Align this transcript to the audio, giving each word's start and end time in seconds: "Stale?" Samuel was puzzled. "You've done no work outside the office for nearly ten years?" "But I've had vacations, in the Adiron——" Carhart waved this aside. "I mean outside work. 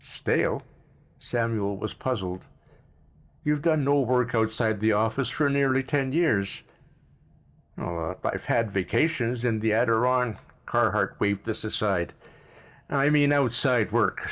"Stale?" 0.03 0.63
Samuel 1.19 1.77
was 1.77 1.93
puzzled. 1.93 2.47
"You've 3.43 3.61
done 3.61 3.83
no 3.83 3.99
work 3.99 4.33
outside 4.33 4.79
the 4.79 4.93
office 4.93 5.29
for 5.29 5.47
nearly 5.47 5.83
ten 5.83 6.11
years?" 6.11 6.63
"But 7.77 8.17
I've 8.23 8.45
had 8.45 8.71
vacations, 8.71 9.45
in 9.45 9.59
the 9.59 9.73
Adiron——" 9.73 10.39
Carhart 10.65 11.17
waved 11.19 11.45
this 11.45 11.63
aside. 11.63 12.13
"I 12.89 13.11
mean 13.11 13.31
outside 13.31 13.91
work. 13.91 14.19